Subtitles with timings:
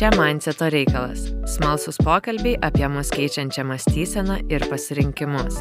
[0.00, 5.58] Čia Mindseto reikalas- smalsus pokalbiai apie mus keičiančią mąstyseną ir pasirinkimus.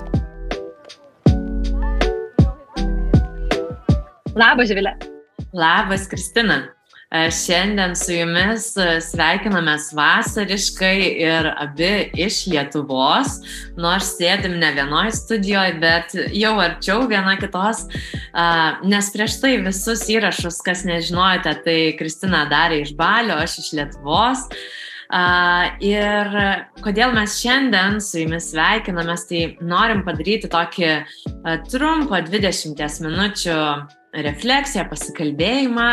[4.36, 4.96] Labas, Živilė.
[5.52, 6.79] Labas, Kristina.
[7.10, 13.40] E, šiandien su jumis e, sveikinamės vasariškai ir abi iš Lietuvos,
[13.82, 18.46] nors sėdim ne vienoje studijoje, bet jau arčiau viena kitos, e,
[18.94, 24.46] nes prieš tai visus įrašus, kas nežinojote, tai Kristina darė iš Balio, aš iš Lietuvos.
[25.10, 26.28] Uh, ir
[26.86, 33.58] kodėl mes šiandien su jumis sveikinamės, tai norim padaryti tokį uh, trumpą 20 minučių
[34.14, 35.88] refleksiją, pasikalbėjimą,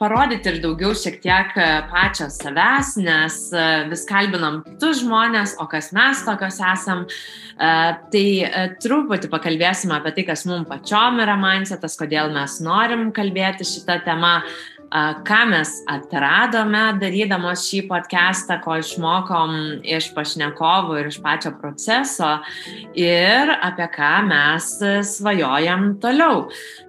[0.00, 1.52] parodyti ir daugiau šiek tiek
[1.92, 3.36] pačios savęs, nes
[3.90, 7.04] vis kalbinam kitus žmonės, o kas mes tokios esam.
[7.58, 8.26] Tai
[8.82, 14.38] truputį pakalbėsim apie tai, kas mums pačiom yra mindsetas, kodėl mes norim kalbėti šitą temą
[14.88, 22.38] ką mes atradome darydamos šį podcastą, ko išmokom iš pašnekovų ir iš pačio proceso
[22.96, 24.72] ir apie ką mes
[25.12, 26.48] svajojam toliau.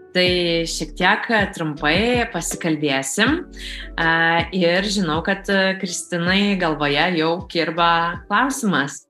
[0.09, 0.29] Tai
[0.65, 3.43] šiek tiek trumpai pasikalbėsim.
[4.57, 5.45] Ir žinau, kad
[5.81, 7.89] Kristinai galvoje jau kirba
[8.25, 9.03] klausimas.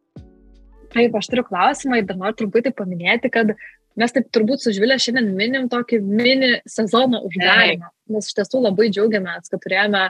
[0.92, 3.54] Taip, aš turiu klausimą ir dar noriu truputį paminėti, kad
[4.00, 8.90] mes taip turbūt su Žvilė šiandien minim tokį mini sezono uždarimą, nes iš tiesų labai
[8.90, 10.08] džiaugiamės, kad turėjome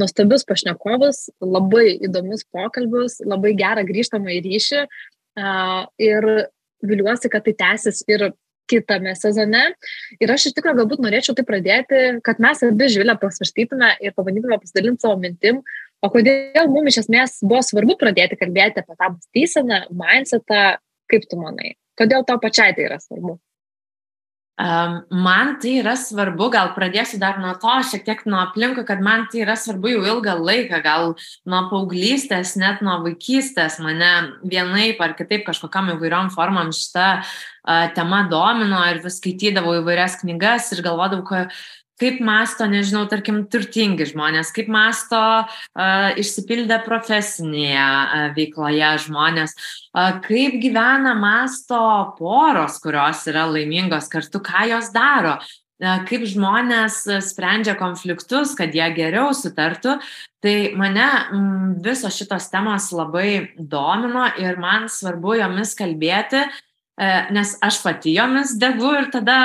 [0.00, 4.84] nuostabius pašnekovus, labai įdomius pokalbius, labai gerą grįžtamą į ryšį
[6.08, 6.28] ir
[6.82, 8.30] viliuosi, kad tai tęsis ir
[8.68, 9.64] kitame sezone.
[10.20, 14.60] Ir aš iš tikrųjų galbūt norėčiau tai pradėti, kad mes abi žvilę pasvarstytume ir pabandytume
[14.60, 15.62] pasidalinti savo mintim,
[16.04, 20.64] o kodėl mums iš esmės buvo svarbu pradėti kalbėti apie tą mąstyseną, mindsetą,
[21.10, 21.76] kaip tu manai?
[21.98, 23.38] Kodėl tau pačiai tai yra svarbu?
[24.58, 29.28] Man tai yra svarbu, gal pradėsiu dar nuo to, šiek tiek nuo aplinkų, kad man
[29.30, 31.12] tai yra svarbu jau ilgą laiką, gal
[31.46, 34.10] nuo paauglystės, net nuo vaikystės mane
[34.42, 40.72] vienaip ar kitaip kažkokiam įvairiom formam šita uh, tema domino ir vis skaitydavau įvairias knygas
[40.74, 41.54] ir galvodavau, kad
[41.98, 49.54] kaip masto, nežinau, tarkim, turtingi žmonės, kaip masto uh, išsipildę profesinėje uh, veikloje žmonės,
[49.92, 51.80] uh, kaip gyvena masto
[52.18, 58.86] poros, kurios yra laimingos kartu, ką jos daro, uh, kaip žmonės sprendžia konfliktus, kad jie
[58.96, 59.98] geriau sutartų.
[60.38, 61.46] Tai mane m,
[61.82, 66.64] visos šitos temos labai domino ir man svarbu jomis kalbėti, uh,
[66.98, 69.38] nes aš pati jomis degu ir tada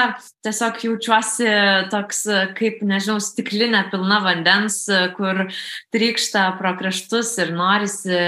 [0.46, 1.52] tiesiog jaučiuosi
[1.94, 2.24] toks,
[2.58, 4.84] kaip, nežinau, stiklinė pilna vandens,
[5.18, 5.46] kur
[5.94, 8.20] trykšta pro kraštus ir norisi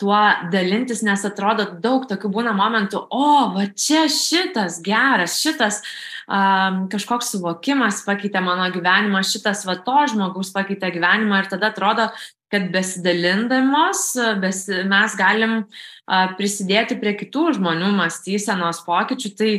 [0.00, 0.16] tuo
[0.52, 5.82] dalintis, nes atrodo daug tokių būna momentų, o, va čia šitas geras, šitas
[6.24, 12.08] um, kažkoks suvokimas pakeitė mano gyvenimą, šitas va to žmogus pakeitė gyvenimą ir tada atrodo,
[12.50, 14.04] kad besidalindamos
[14.42, 19.34] bes, mes galim a, prisidėti prie kitų žmonių mąstysenos pokyčių.
[19.38, 19.52] Tai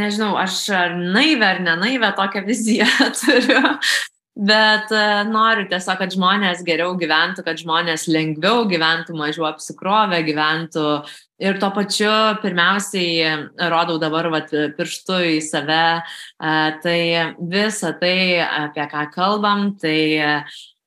[0.00, 2.88] nežinau, aš ar naivę ar nenaivę tokią viziją
[3.20, 3.76] turiu.
[4.32, 4.88] Bet
[5.28, 10.84] noriu tiesiog, kad žmonės geriau gyventų, kad žmonės lengviau gyventų, mažiau apsikrovę gyventų.
[11.42, 12.08] Ir tuo pačiu,
[12.40, 15.84] pirmiausiai, rodau dabar vat, pirštu į save,
[16.40, 16.98] tai
[17.52, 19.98] visa tai, apie ką kalbam, tai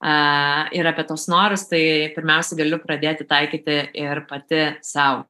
[0.04, 5.26] ir apie tos norus, tai pirmiausia galiu pradėti taikyti ir pati savo.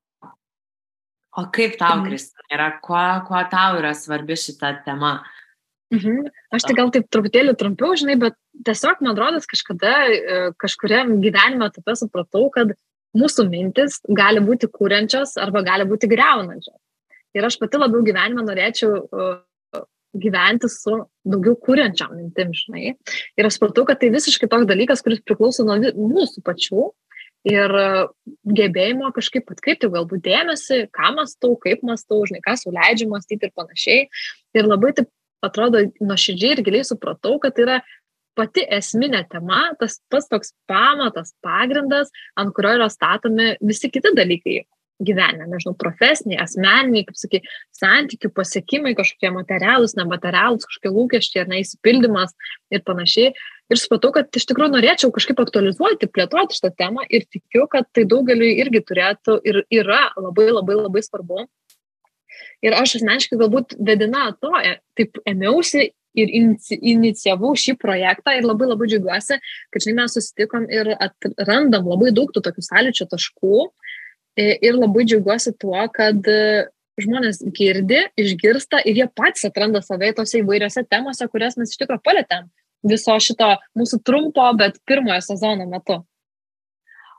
[1.36, 2.08] O kaip tau, mhm.
[2.08, 5.18] Kristina, yra, kuo, kuo tau yra svarbi šita tema?
[5.94, 6.30] Mhm.
[6.56, 11.68] Aš tai gal taip truputėlį trumpiau, žinai, bet tiesiog man rodos kažkada, e, kažkuriam gyvenimo
[11.70, 12.74] etape supratau, kad
[13.16, 16.80] mūsų mintis gali būti kūrenčios arba gali būti greunančios.
[17.36, 19.04] Ir aš pati labiau gyvenime norėčiau
[20.22, 22.94] gyventi su daugiau kuriančiam mintim, žinai.
[23.38, 26.88] Ir aš supratau, kad tai visiškai toks dalykas, kuris priklauso nuo mūsų pačių
[27.46, 27.76] ir
[28.58, 34.08] gebėjimo kažkaip atkreipti galbūt dėmesį, ką mąstau, kaip mąstau, žinai, ką suleidžiu mąstyti ir panašiai.
[34.58, 35.12] Ir labai taip
[35.46, 37.78] atrodo nuoširdžiai ir giliai supratau, kad tai yra
[38.36, 44.64] pati esminė tema, tas pats toks pamatas, pagrindas, ant kurio yra statomi visi kiti dalykai
[45.04, 47.42] gyvenime, nežinau, profesiniai, asmeniniai, kaip sakai,
[47.76, 52.36] santykių pasiekimai, kažkokie materialūs, nematerialūs, kažkokie lūkesčiai, ar neįsipildymas
[52.72, 53.34] ir panašiai.
[53.74, 58.06] Ir supratau, kad iš tikrųjų norėčiau kažkaip aktualizuoti, plėtoti šitą temą ir tikiu, kad tai
[58.08, 61.48] daugeliu irgi turėtų ir yra labai labai labai svarbu.
[62.66, 68.70] Ir aš asmeniškai galbūt vedina to, e, taip ėmiausi ir inicijavau šį projektą ir labai
[68.70, 69.38] labai džiaugiuosi,
[69.74, 73.66] kad žinai, mes susitikom ir atrandam labai daug tų tokių sąlyčio taškų,
[74.36, 76.66] Ir labai džiaugiuosi tuo, kad e,
[77.00, 82.04] žmonės girdi, išgirsta ir jie patys atranda save tose įvairiose temose, kurias mes iš tikrųjų
[82.04, 82.52] palėtėm.
[82.86, 86.04] viso šito mūsų trumpo, bet pirmojo sezono metu?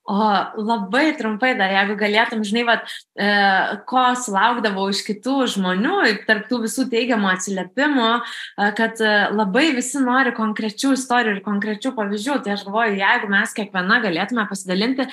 [0.06, 0.16] O
[0.62, 3.30] labai trumpai dar, jeigu galėtum, žinai, vat, e,
[3.90, 5.96] ko sulaukdavau iš kitų žmonių,
[6.28, 12.38] tarptų visų teigiamų atsiliepimų, e, kad e, labai visi nori konkrečių istorijų ir konkrečių pavyzdžių.
[12.44, 15.08] Tai aš galvoju, jeigu mes kiekviena galėtume pasidalinti,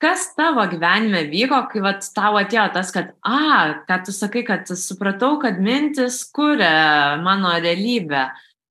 [0.00, 4.68] kas tavo gyvenime vyko, kai vat, tau atėjo tas, kad, a, kad tu sakai, kad
[4.80, 8.30] supratau, kad mintis kuria mano realybę.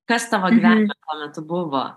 [0.10, 0.58] Kas tavo mhm.
[0.58, 1.02] gyvenime mhm.
[1.06, 1.88] tuo metu buvo?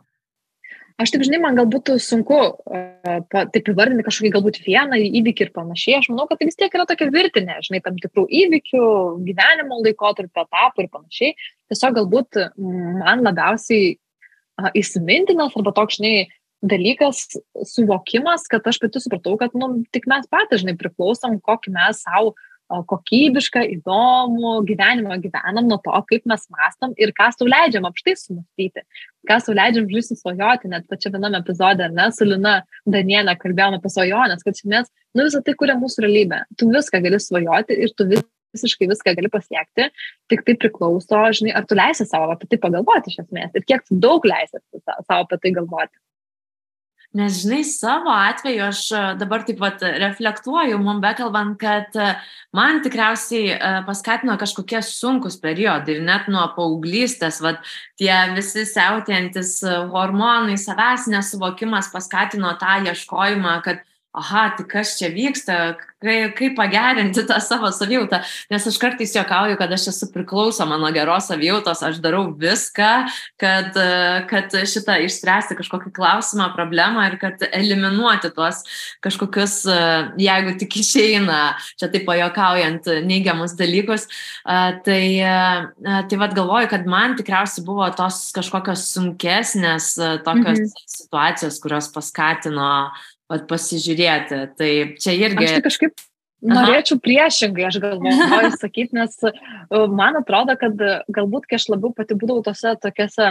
[1.00, 5.96] Aš taip žinai, man galbūt sunku uh, taip įvardinti kažkokį galbūt vieną įvykį ir panašiai.
[5.99, 8.85] Aš manau, kad tai vis tiek yra tokia virtinė, žinai, tam tikrų įvykių,
[9.26, 11.32] gyvenimo laikotarpio etapų ir panašiai.
[11.73, 12.38] Tiesiog galbūt
[13.00, 13.96] man labiausiai
[14.78, 16.28] įsimintinas arba toks, žinai,
[16.62, 17.26] dalykas,
[17.67, 22.35] suvokimas, kad aš pati supratau, kad nu, tik mes patys, žinai, priklausom, kokį mes savo
[22.88, 28.85] kokybišką, įdomų gyvenimą gyvenam nuo to, kaip mes mastam ir ką sau leidžiam apštai sumastyti,
[29.29, 33.93] ką sau leidžiam žaisti svajoti, net pačia viename epizode, ne, su Lina Danielė kalbėjome apie
[33.93, 36.44] svajonės, kad mes, nu visą tai kuria mūsų realybę.
[36.56, 38.25] Tu viską gali svajoti ir tu vis,
[38.56, 39.91] visiškai viską gali pasiekti,
[40.32, 43.85] tik tai priklauso, žinai, ar tu leisi savo apie tai pagalvoti iš esmės ir kiek
[43.88, 45.97] tu daug leisi savo apie tai galvoti.
[47.12, 52.06] Nes, žinai, savo atveju aš e, dabar taip pat reflektuoju, mum bekalbant, kad e,
[52.56, 57.61] man tikriausiai e, paskatino kažkokie sunkus periodai ir net nuo paauglystės, vad
[58.00, 59.59] tie visi siautėjantis
[59.93, 65.56] hormonai, savęs nesuvokimas paskatino tą ieškojimą, kad aha, tai kas čia vyksta,
[66.03, 68.19] kaip, kaip pagerinti tą savo savijautą,
[68.53, 72.91] nes aš kartais juokauju, kad aš esu priklausoma nuo geros savijautos, aš darau viską,
[73.41, 73.79] kad,
[74.29, 78.61] kad šitą išspręsti kažkokį klausimą, problemą ir kad eliminuoti tuos
[79.05, 79.62] kažkokius,
[80.20, 81.41] jeigu tik išeina,
[81.81, 84.05] čia taip pajokaujant, neigiamus dalykus,
[84.44, 85.05] tai,
[85.81, 89.94] tai vad galvoju, kad man tikriausiai buvo tos kažkokios sunkesnės
[90.26, 90.87] tokios mhm.
[90.99, 93.09] situacijos, kurios paskatino uh,
[93.50, 94.40] pasižiūrėti.
[94.58, 94.70] Tai
[95.00, 95.46] čia irgi.
[95.46, 96.08] Aš tai kažkaip
[96.43, 97.02] Norėčiau Aha.
[97.05, 99.31] priešingai, aš galvoju sakyti, nes e,
[99.94, 100.75] man atrodo, kad
[101.14, 103.29] galbūt, kai aš labiau pati būdavau tose tokiuose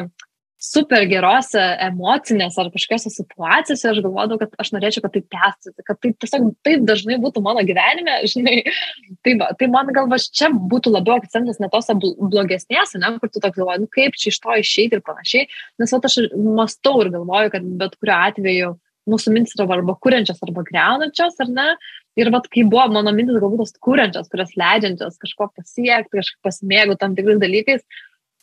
[0.62, 6.00] super gerose emocinėse ar kažkokiose situacijose, aš galvodavau, kad aš norėčiau, kad tai tęstųsi, kad
[6.04, 8.62] tai tiesiog taip dažnai būtų mano gyvenime, žinai.
[9.25, 13.42] Tai, va, tai man galva, čia būtų labiau akcentas ne tose blogesnėse, ne, kur tu
[13.42, 15.50] toks galvoji, nu, kaip čia iš to išeiti ir panašiai,
[15.81, 16.21] nes va, aš
[16.62, 18.71] mastau ir galvoju, kad bet kuriuo atveju
[19.09, 21.68] mūsų mintis yra arba kuriančios, arba greunančios, ar ne?
[22.19, 26.98] Ir vat, kai buvo mano mintis galbūt tos kuriančios, kurios leidžiančios kažko pasiekti, kažkaip pasimėgau
[27.00, 27.86] tam tikrais dalykais,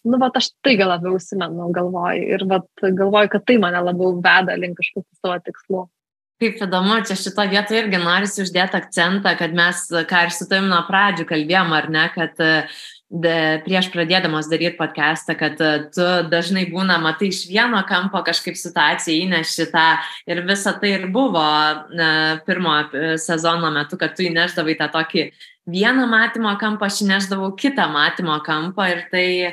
[0.09, 4.17] nu, vat, aš tai gal labiau užsimenu galvoju ir vat, galvoju, kad tai mane labiau
[4.25, 5.85] veda link kažkokių savo tikslų.
[6.39, 10.69] Kaip įdomu, čia šito vietoje irgi norisi uždėti akcentą, kad mes, ką ir su tavim
[10.71, 12.79] nuo pradžių kalbėjom, ar ne, kad uh,
[13.09, 13.35] de,
[13.65, 19.29] prieš pradėdamas daryti podcastą, kad e, tu dažnai būna, matai iš vieno kampo kažkaip situaciją
[19.29, 19.87] įneši tą
[20.29, 21.45] ir visa tai ir buvo
[21.97, 22.11] na,
[22.47, 22.81] pirmo
[23.21, 25.31] sezono metu, kad tu įneždavai tą tokį
[25.69, 29.53] vieną matymo kampą, aš įneždavau kitą matymo kampą ir tai e,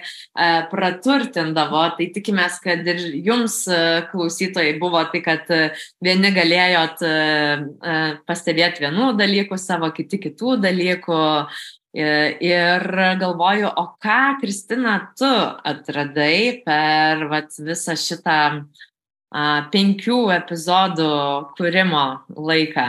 [0.71, 1.83] praturtindavo.
[1.97, 3.79] Tai tikimės, kad ir jums e,
[4.11, 5.61] klausytojai buvo tai, kad e,
[6.03, 7.97] vieni galėjot e, e,
[8.27, 11.19] pastebėti vienų dalykų, savo kiti kitų dalykų,
[11.95, 12.83] Ir
[13.21, 15.29] galvoju, o ką, Kristina, tu
[15.71, 21.13] atradai per vat, visą šitą a, penkių epizodų
[21.55, 22.87] kūrimo laiką?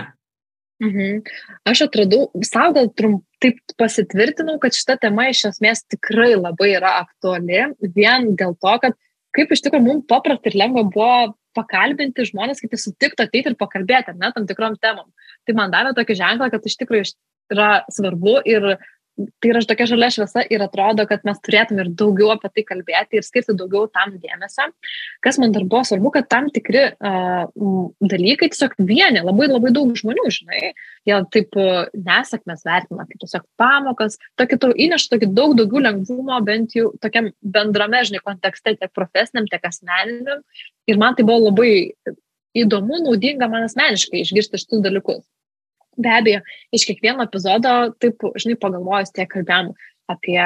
[0.83, 1.23] Mhm.
[1.71, 6.99] Aš atradau, savo gal trump, taip pasitvirtinau, kad šita tema iš esmės tikrai labai yra
[7.05, 7.63] aktuali,
[7.95, 8.99] vien dėl to, kad
[9.37, 13.57] kaip iš tikrųjų mums paprasta ir lengva buvo pakalbinti žmonės, kad jie sutiktų ateiti ir
[13.61, 15.09] pakalbėti, ar ne, tam tikrom temom.
[15.47, 17.07] Tai man davė tokį ženklą, kad iš tikrųjų
[17.55, 18.75] yra svarbu ir
[19.17, 23.19] tai yra tokia žalia šviesa ir atrodo, kad mes turėtume ir daugiau apie tai kalbėti
[23.19, 24.69] ir skirti daugiau tam dėmesio.
[25.25, 27.47] Kas man dar buvo svarbu, kad tam tikri uh,
[28.13, 30.73] dalykai tiesiog vieni labai labai daug žmonių, žinai,
[31.09, 36.41] jie taip uh, nesėkmės vertina, kaip tiesiog pamokas, tokį tau įneša tokį daug daugiau lengvumo,
[36.45, 40.45] bent jau tokiam bendrame, žinai, kontekste, tiek profesiniam, tiek asmeniniam.
[40.87, 41.73] Ir man tai buvo labai
[42.57, 45.25] įdomu, naudinga man asmeniškai išgirsti šitus dalykus.
[45.97, 46.41] Be abejo,
[46.77, 49.73] iš kiekvieno epizodo, taip, žinai, pagalvojus, tiek kalbėjom
[50.13, 50.41] apie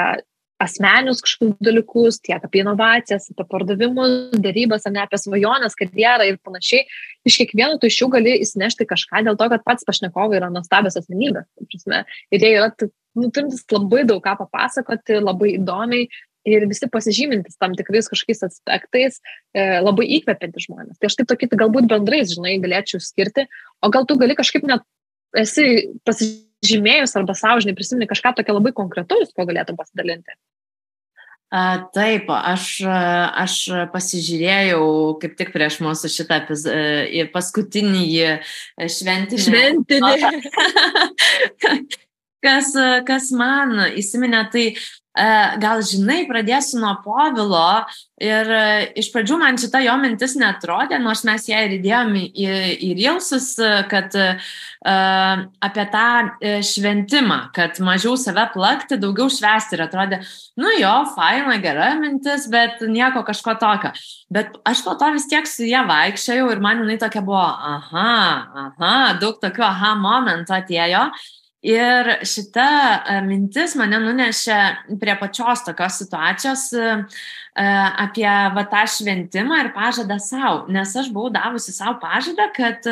[0.61, 6.85] asmenius kažkokius dalykus, tiek apie inovacijas, apie pardavimus, darybas, ne apie svajonės, karjerą ir panašiai.
[7.29, 10.99] Iš kiekvieno tu iš jų gali įsinešti kažką dėl to, kad pats pašnekovai yra nuostabios
[11.01, 11.49] asmenybės.
[11.65, 12.71] Ir jie yra,
[13.17, 16.11] nu, turintis labai daug ką papasakoti, labai įdomiai.
[16.49, 19.19] Ir visi pasižymintis tam tikrais kažkokiais aspektais
[19.53, 20.97] e, labai įkvepianti žmonės.
[20.97, 23.45] Tai aš taip tokį galbūt bendrais, žinai, galėčiau skirti,
[23.85, 24.81] o gal tu gali kažkaip net
[25.39, 25.67] esi
[26.09, 30.39] pasižymėjus arba sąžinai prisimeni kažką tokio labai konkretaus, ko galėtum pasidalinti?
[31.51, 33.55] A, taip, aš, aš
[33.91, 34.85] pasižiūrėjau
[35.23, 38.05] kaip tik prieš mūsų šitą e, paskutinį
[38.87, 39.43] šventinį.
[39.49, 40.15] Šventinį.
[42.45, 42.73] kas,
[43.07, 44.65] kas man įsiminė, tai
[45.11, 47.83] E, gal žinai, pradėsiu nuo Povilo
[48.23, 48.67] ir e,
[49.03, 52.27] iš pradžių man šita jo mintis netrodė, nors mes ją ir įdėjom į,
[52.87, 53.49] į Rilsus,
[53.91, 54.53] kad uh,
[55.67, 56.05] apie tą
[56.63, 60.21] šventimą, kad mažiau save plakti, daugiau švesti ir atrodė,
[60.63, 63.91] nu jo, faina, gera mintis, bet nieko kažko tokio.
[64.31, 68.15] Bet aš po to vis tiek su ją vaikščiojau ir man jinai tokia buvo, aha,
[68.69, 71.05] aha, daug tokių aha momentų atėjo.
[71.61, 72.69] Ir šita
[73.05, 74.57] e, mintis mane nunešė
[75.01, 76.87] prie pačios tokios situacijos e,
[77.61, 77.67] e,
[78.01, 78.25] apie
[78.55, 82.89] va, tą šventimą ir pažadą savo, nes aš buvau davusi savo pažadą, kad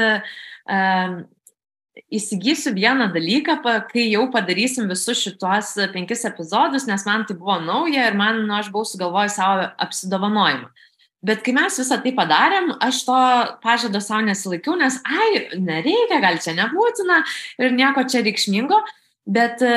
[2.12, 3.56] įsigysiu vieną dalyką,
[3.88, 8.52] kai jau padarysim visus šitos penkis epizodus, nes man tai buvo nauja ir man, nu,
[8.58, 10.68] aš buvau sugalvojęs savo apsidovanojimą.
[11.26, 13.18] Bet kai mes visą tai padarėm, aš to
[13.64, 17.24] pažado savo nesilaikiau, nes, ai, nereikia, gal čia nebūtina
[17.58, 18.78] ir nieko čia reikšmingo.
[19.28, 19.70] Bet e,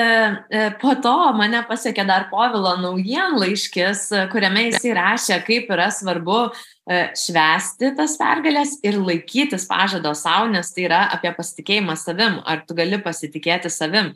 [0.48, 7.02] e po to mane pasiekė dar Povilo naujienlaiškis, kuriame jis įrašė, kaip yra svarbu e,
[7.20, 12.78] švesti tas pergalės ir laikytis pažado savo, nes tai yra apie pasitikėjimą savim, ar tu
[12.80, 14.14] gali pasitikėti savim.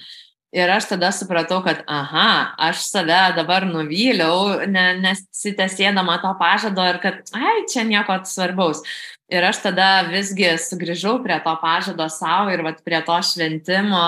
[0.55, 7.01] Ir aš tada supratau, kad, aha, aš save dabar nuvyliau, ne, nesitesėdama to pažado ir
[7.03, 8.79] kad, ai, čia nieko svarbaus.
[9.27, 14.05] Ir aš tada visgi sugrįžau prie to pažado savo ir vat, prie to šventimo,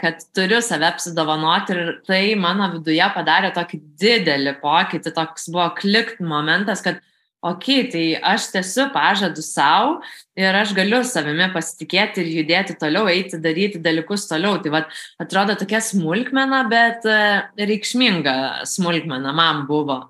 [0.00, 6.24] kad turiu save apsidovanoti ir tai mano viduje padarė tokį didelį pokytį, toks buvo klikt
[6.24, 7.04] momentas, kad
[7.44, 9.98] ok, tai aš tiesiu pažadu savo
[10.38, 14.56] ir aš galiu savimi pasitikėti ir judėti toliau, eiti, daryti dalykus toliau.
[14.64, 14.88] Tai vad,
[15.20, 17.20] atrodo tokia smulkmena, bet e,
[17.60, 20.00] reikšminga smulkmena man buvo.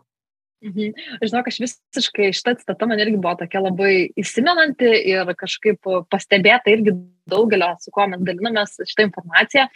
[0.64, 0.94] Mhm.
[1.20, 6.94] Žinau, aš visiškai šitą citatą man irgi buvo tokia labai įsimenanti ir kažkaip pastebėta irgi
[7.28, 9.66] daugelio, su kuo mes dalinamės šitą informaciją,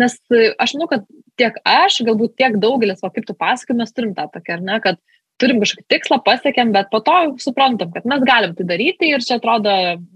[0.00, 0.16] nes
[0.56, 1.04] aš manau, kad
[1.40, 4.80] tiek aš, galbūt tiek daugelis, o kaip tu pasakai, mes turim tą tokią, ar ne,
[4.84, 9.10] kad uh, turim kažkokį tikslą, pasiekėm, bet po to suprantam, kad mes galim tai daryti
[9.12, 9.72] ir čia atrodo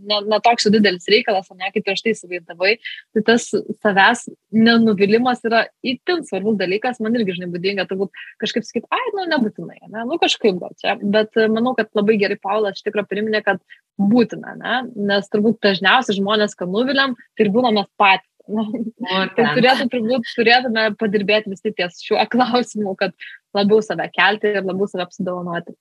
[0.09, 2.73] netoks ne didelis reikalas, o ne kaip prieš tai įsivaizdavai.
[3.15, 4.25] Tai tas savęs
[4.55, 9.79] nenuvilimas yra itin svarbus dalykas, man irgi žinai būdinga, turbūt kažkaip sakyti, ai, nu nebūtinai,
[9.87, 13.63] ne, nu kažkaip gal čia, bet manau, kad labai gerai Paulas iš tikrųjų priminė, kad
[14.01, 14.77] būtina, ne,
[15.13, 18.29] nes turbūt dažniausiai žmonės, kad nuviliam, tai ir būna mes patys.
[19.37, 23.17] tai turėtų, turbūt, turėtume padirbėti visi ties šiuo klausimu, kad
[23.57, 25.77] labiau save kelti ir labiau save apsidovanoti.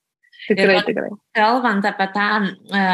[0.47, 1.09] Tikrai, ir, tikrai.
[1.37, 2.85] Kalbant apie tą e,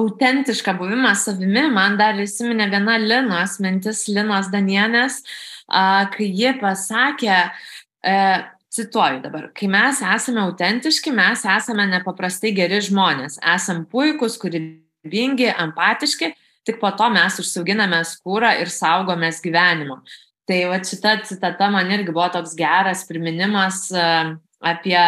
[0.00, 5.82] autentišką buvimą savimi, man dar įsiminė viena Linos mintis, Linos Danienės, e,
[6.14, 7.36] kai ji pasakė,
[8.00, 8.16] e,
[8.72, 16.32] cituoju dabar, kai mes esame autentiški, mes esame nepaprastai geri žmonės, esame puikūs, kūrybingi, empatiški,
[16.66, 20.00] tik po to mes užsiauginame skūrą ir saugomės gyvenimo.
[20.48, 24.06] Tai va šita citata man irgi buvo toks geras priminimas e,
[24.60, 25.02] apie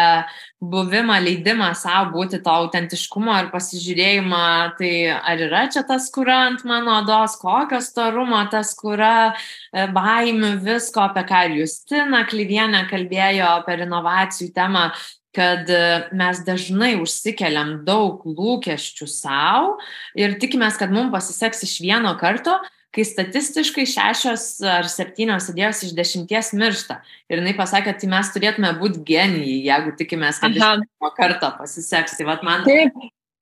[0.63, 4.45] buvimą, leidimą savo būti to autentiškumo ir pasižiūrėjimą,
[4.79, 9.33] tai ar yra čia tas kura ant mano odos, kokio storumo tas kura,
[9.73, 14.87] e, baimių, visko, apie ką ir Justina Klyvienė kalbėjo per inovacijų temą,
[15.33, 15.81] kad e,
[16.13, 19.77] mes dažnai užsikeliam daug lūkesčių savo
[20.17, 22.59] ir tikimės, kad mums pasiseks iš vieno karto,
[22.93, 26.99] kai statistiškai šešios ar septynios idėjos iš dešimties miršta.
[27.31, 30.75] Ir jinai pasakė, tai mes turėtume būti genijai, jeigu tikimės, kad Aha.
[30.77, 32.19] iš pirmo karto pasiseks.
[32.19, 32.99] Tai vat man Taip.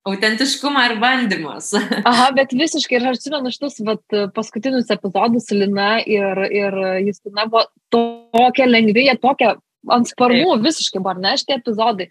[0.08, 1.74] autentiškumą ir bandymus.
[2.10, 7.66] Aha, bet visiškai, ir aš atsimenu šitus vat, paskutinius epizodus Lina ir, ir Justina buvo
[7.92, 9.58] tokia lengvėja, tokia
[9.90, 12.10] ant sparnų visiškai buvo, ne, šitie epizodai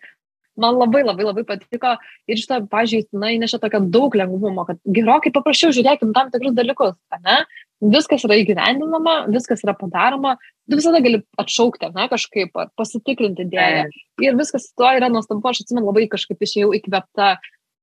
[0.58, 1.96] man labai labai labai patiko
[2.30, 6.98] ir šitą, pažiūrėjau, na, įnešė tokio daug lengvumo, kad gerokai paprasčiau žiūrėkim tam tikrus dalykus,
[7.26, 7.42] ne?
[7.82, 10.36] Viskas yra įgyvendinama, viskas yra padaroma,
[10.70, 13.88] tu visada gali atšaukti, ne, kažkaip, pasitikrinti idėją.
[14.22, 17.34] Ir viskas to yra nuostabu, aš atsimenu labai kažkaip išėjau įkvepta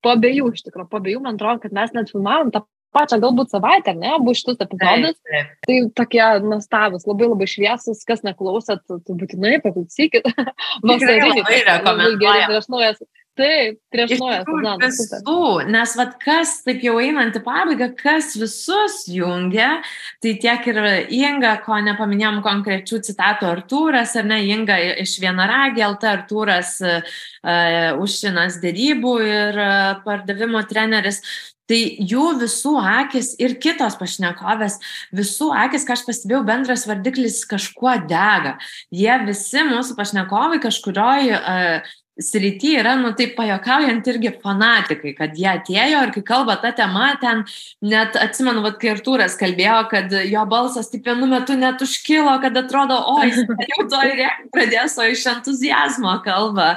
[0.05, 2.63] po abiejų, iš tikrųjų, po abiejų, man atrodo, kad mes net filmavom tą
[2.97, 5.17] pačią galbūt savaitę, ne, abu šitus epizodus.
[5.67, 10.29] Tai tokie nuostabus, labai labai šviesus, kas neklausėt, tai būtinai paklausykit.
[10.89, 11.43] Vasariniai.
[11.43, 12.49] Labai rekomenduoju.
[12.53, 13.03] Prieš naujas,
[13.39, 15.67] Taip, prieš naują sezoną.
[15.71, 19.77] Nes vad kas, taip jau einant į pabaigą, kas visus jungia,
[20.23, 20.81] tai tiek ir
[21.15, 27.21] Inga, ko nepaminėjom konkrečių citatų, Artūras, ar ne, Inga iš vienaragė, LT Artūras uh,
[28.03, 31.23] užsinas dėrybų ir uh, pardavimo treneris.
[31.69, 31.79] Tai
[32.11, 34.79] jų visų akis ir kitos pašnekovės,
[35.15, 38.57] visų akis, ką aš pastebėjau, bendras vardiklis kažkuo dega.
[38.89, 45.49] Jie visi mūsų pašnekovai kažkurioj uh, srity yra, nu taip pajokaujant irgi fanatikai, kad jie
[45.51, 47.45] atėjo ir kai kalba tą temą, ten
[47.83, 52.59] net atsimenu, vad, kai Artūras kalbėjo, kad jo balsas taip vienu metu net užkilo, kad
[52.59, 56.75] atrodo, o jis jau to ir pradės, o iš entuzijazmo kalba.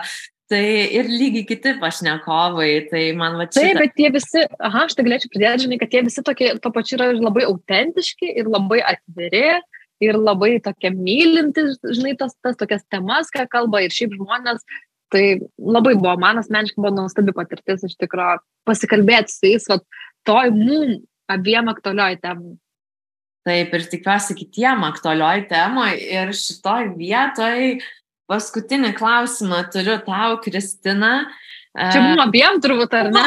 [0.51, 3.69] Tai ir lygiai kiti pašnekovai, tai man va čia.
[3.69, 6.71] Taip, bet tie visi, aha, aš tai galėčiau pridėti, žinai, kad tie visi tokie, to
[6.75, 9.62] pačiu yra labai autentiški ir labai atviri
[10.03, 14.65] ir labai tokie mylintis, žinai, tas, tas tokias temas, ką kalba ir šiaip žmonės.
[15.12, 15.24] Tai
[15.60, 18.39] labai buvo, man asmeniškai buvo nuostabi patirtis iš tikrųjų
[18.70, 19.82] pasikalbėti su jais, va,
[20.27, 21.00] toj mum
[21.32, 22.56] abiem aktualioj temai.
[23.48, 27.82] Taip, ir tikiuosi kitiem aktualioj temai ir šitoj vietoj
[28.32, 31.25] paskutinį klausimą turiu tau, Kristina.
[31.72, 33.22] Čia mums abiem turbūt, ar ne?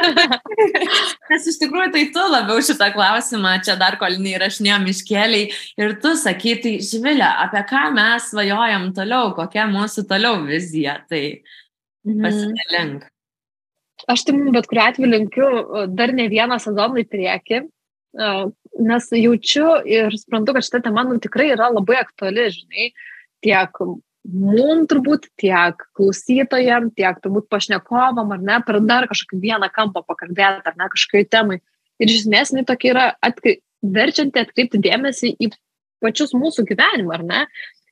[1.30, 5.46] Nes iš tikrųjų tai tu labiau šitą klausimą čia dar kol neįrašinėjom iškeliai
[5.80, 11.22] ir tu sakai, tai Živilė, apie ką mes svajojam toliau, kokia mūsų toliau vizija, tai
[12.04, 12.20] mhm.
[12.26, 13.08] pasidalink.
[14.08, 15.48] Aš tai bet kuriuo atveju linkiu
[15.96, 17.64] dar ne vieną sezoną į priekį,
[18.84, 22.92] nes jaučiu ir suprantu, kad šita tema nu, tikrai yra labai aktuali, žinai,
[23.44, 23.82] tiek
[24.28, 30.66] mum turbūt, tiek klausytojam, tiek turbūt pašnekovam, ar ne, per dar kažkokį vieną kampą pakalbėti,
[30.68, 31.60] ar ne, kažkokiai temai.
[32.00, 33.58] Ir iš esmės, jinai tokia yra atkri...
[33.80, 35.50] verčianti atkreipti dėmesį į
[36.04, 37.42] pačius mūsų gyvenimą, ar ne?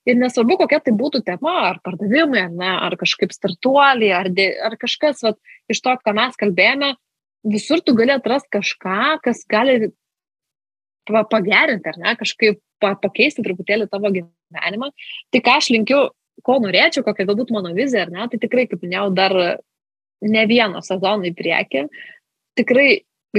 [0.09, 4.51] Ir nesvarbu, kokia tai būtų tema, ar pardavimai, ar ne, ar kažkaip startuoliai, ar, de,
[4.65, 5.37] ar kažkas, vat,
[5.69, 6.95] iš to, ką mes kalbėjome,
[7.45, 9.91] visur tu gali atrasti kažką, kas gali
[11.09, 14.93] pagerinti, ar ne, kažkaip pakeisti truputėlį tavo gyvenimą.
[15.33, 16.01] Tai ką aš linkiu,
[16.47, 19.35] ko norėčiau, kokia galbūt mano vizija, ar ne, tai tikrai, kaip minėjau, dar
[20.25, 21.87] ne vieno sezono į priekį.
[22.59, 22.89] Tikrai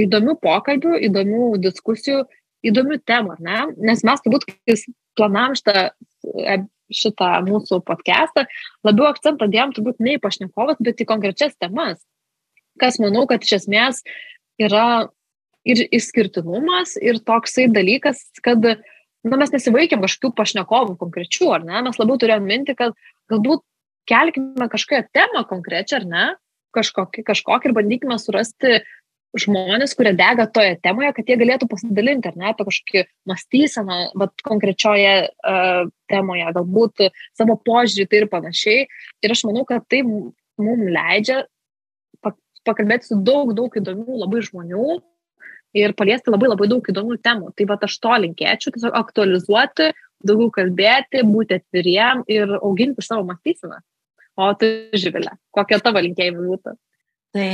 [0.00, 2.24] įdomių pokalbių, įdomių diskusijų,
[2.66, 3.62] įdomių temų, ne?
[3.80, 4.76] Nes mes turbūt, kai
[5.18, 5.90] planavom šitą,
[6.90, 8.46] šitą mūsų podcastą,
[8.86, 12.00] labiau akcentą dėjom turbūt ne į pašnekovas, bet į konkrečias temas.
[12.80, 14.02] Kas manau, kad iš esmės
[14.60, 15.10] yra
[15.68, 18.64] ir išskirtinumas, ir toksai dalykas, kad
[19.26, 21.82] na, mes nesivaikėm kažkokių pašnekovų konkrečių, ar ne?
[21.88, 22.96] Mes labiau turėjom minti, kad
[23.32, 23.64] galbūt
[24.10, 26.24] kelkime kažkokią temą konkrečią, ar ne?
[26.76, 28.80] Kažkokį, kažkokį ir bandykime surasti
[29.38, 34.44] žmonės, kurie dega toje temoje, kad jie galėtų pasidalinti, ar ne, apie kažkokį mąstyseną, bet
[34.46, 37.04] konkrečioje uh, temoje, galbūt
[37.38, 38.88] savo požiūrį tai ir panašiai.
[39.22, 41.44] Ir aš manau, kad tai mums leidžia
[42.66, 44.98] pakalbėti su daug, daug įdomių labai žmonių,
[45.76, 47.52] ir paliesti labai labai daug įdomių temų.
[47.56, 49.90] Tai va aš to linkėčiau, tiesiog aktualizuoti,
[50.26, 53.80] daugiau kalbėti, būti atviriem ir auginti savo mąstyseną.
[54.40, 56.76] O tu, Živilė, kokie tavo linkėjimai būtų?
[57.30, 57.50] Tai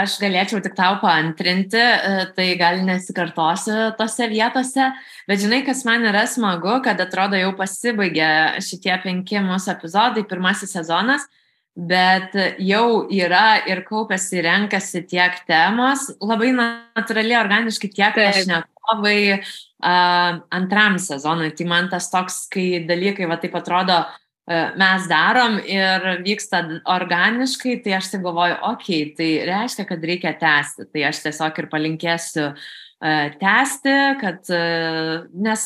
[0.00, 4.86] aš galėčiau tik tau paantrinti, e, tai gal nesikartosiu tose vietose,
[5.28, 8.30] bet žinai, kas man yra smagu, kad atrodo jau pasibaigė
[8.64, 11.28] šitie penki mūsų epizodai, pirmasis sezonas
[11.76, 20.98] bet jau yra ir kaupiasi, renkasi tiek temos, labai natūraliai, organiškai tiek pašnekovai uh, antram
[21.00, 21.52] sezonui.
[21.56, 27.78] Tai man tas toks, kai dalykai va taip atrodo, uh, mes darom ir vyksta organiškai,
[27.84, 30.90] tai aš tai galvoju, okei, okay, tai reiškia, kad reikia tęsti.
[30.90, 34.50] Tai aš tiesiog ir palinkėsiu uh, tęsti, kad,
[35.32, 35.62] nes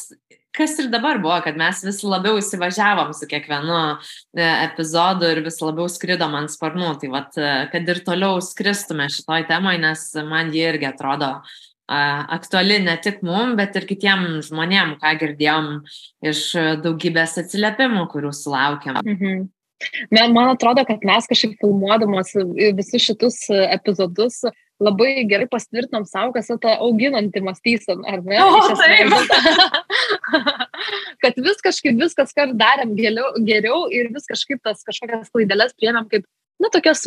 [0.55, 5.61] kas ir dabar buvo, kad mes vis labiau įsivažiavom su kiekvienu e, epizodu ir vis
[5.62, 6.95] labiau skridom ant sparnų.
[7.03, 11.37] Tai vad, e, kad ir toliau skristume šitoj temai, nes man jie irgi atrodo
[11.85, 15.67] aktuali ne tik mum, bet ir kitiem žmonėm, ką girdėjom
[16.25, 16.47] iš
[16.81, 19.03] daugybės atsiliepimų, kurių sulaukėm.
[19.05, 19.43] Mhm.
[20.14, 22.31] Man atrodo, kad mes kažkaip filmuodamos
[22.79, 24.40] visus šitus epizodus
[24.82, 28.40] labai gerai pasitvirtinom savo, kas yra ta auginanti mąstysena, ar ne?
[28.42, 29.12] O, taip.
[31.22, 36.08] kad vis kažkaip viskas, ką darėm geriau, geriau ir vis kažkaip tas kažkokias klaidelės priemėm
[36.10, 36.26] kaip,
[36.62, 37.04] na, tokias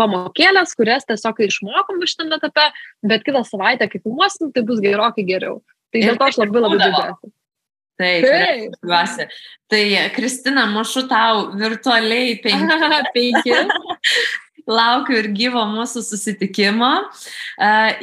[0.00, 2.70] pamokėlės, kurias tiesiog išmokom šitame etape,
[3.12, 5.60] bet kitą savaitę, kai filmuosim, tai bus gerokai geriau.
[5.90, 7.32] Tai dėl to aš labai labai džiaugiuosi.
[8.00, 9.26] Taip, džiaugiuosi.
[9.70, 9.82] Tai,
[10.16, 13.58] Kristina, mušu tau virtualiai penki.
[14.70, 16.90] Laukiu ir gyvo mūsų susitikimo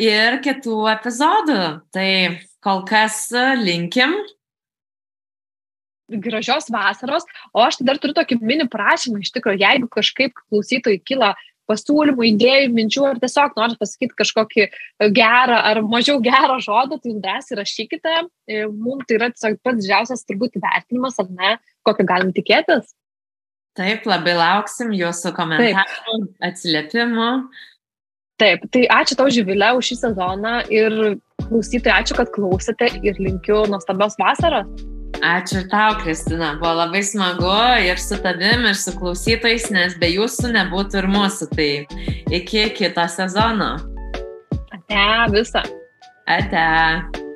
[0.04, 1.62] ir kitų epizodų.
[1.96, 2.10] Tai
[2.64, 3.28] kol kas
[3.62, 4.16] linkim.
[6.08, 11.34] Gražios vasaros, o aš dar turiu tokį mini prašymą iš tikrųjų, jeigu kažkaip klausytojai kyla
[11.68, 14.68] pasiūlymų, idėjų, minčių, ar tiesiog norit pasakyti kažkokį
[15.16, 18.14] gerą ar mažiau gerą žodį, tai drąsiai rašykite.
[18.48, 22.94] E, Mums tai yra tiesiog pats didžiausias turbūt įvertinimas, ar ne, kokį galim tikėtis.
[23.78, 27.32] Taip, labai lauksim jūsų komentarų, atsiliepimų.
[28.42, 30.96] Taip, tai ačiū tau Živilė už šį sezoną ir
[31.48, 34.70] klausytojai, ačiū, kad klausėte ir linkiu nuostabios vasaros.
[35.26, 36.54] Ačiū tau, Kristina.
[36.62, 41.50] Buvo labai smagu ir su tavim, ir su klausytojais, nes be jūsų nebūtų ir mūsų.
[41.58, 41.70] Tai
[42.38, 43.76] iki kito sezono.
[44.74, 45.66] Ate visą.
[46.30, 47.27] Ate.